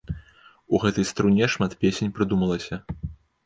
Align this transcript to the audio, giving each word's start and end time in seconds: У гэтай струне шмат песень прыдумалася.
У 0.77 0.79
гэтай 0.85 1.05
струне 1.11 1.51
шмат 1.57 1.77
песень 1.87 2.13
прыдумалася. 2.19 2.85